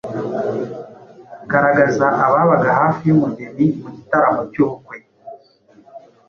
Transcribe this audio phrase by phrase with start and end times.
[1.49, 4.97] Garagaza ababaga hafi y’umugeni mu gitaramo cy’ubukwe